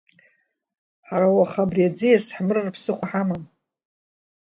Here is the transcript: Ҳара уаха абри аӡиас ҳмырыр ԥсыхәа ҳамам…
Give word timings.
Ҳара 1.07 1.27
уаха 1.37 1.61
абри 1.67 1.87
аӡиас 1.87 2.25
ҳмырыр 2.35 2.67
ԥсыхәа 2.75 3.05
ҳамам… 3.11 3.43